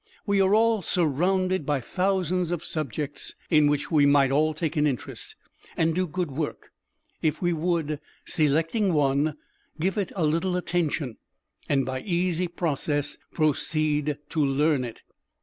[0.25, 4.87] We are all surrounded by thousands of subjects in which we might all take an
[4.87, 5.35] interest,
[5.77, 6.71] and do good work,
[7.21, 9.37] if we would, selecting one,
[9.79, 11.17] give it a little attention,
[11.69, 15.03] and by easy process proceed to learn it.